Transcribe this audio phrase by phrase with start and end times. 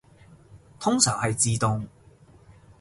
[0.79, 1.87] 通常係自動